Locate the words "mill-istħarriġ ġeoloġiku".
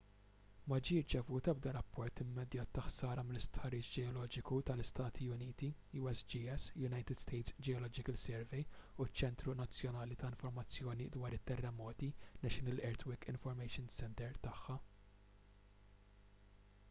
3.27-4.55